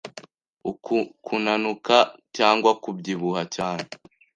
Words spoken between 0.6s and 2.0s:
Uku kunanuka